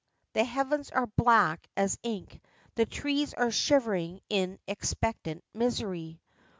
The 0.33 0.43
heavens 0.43 0.89
are 0.89 1.05
black 1.05 1.69
as 1.77 1.99
ink, 2.01 2.41
the 2.73 2.87
trees 2.87 3.35
are 3.35 3.51
shivering 3.51 4.19
in 4.29 4.57
expectant 4.67 5.43
misery. 5.53 6.19